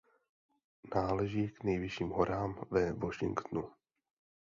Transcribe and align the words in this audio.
Náleží 0.95 1.49
k 1.49 1.63
nejvyšším 1.63 2.09
horám 2.09 2.63
ve 2.71 2.93
Washingtonu. 2.93 3.69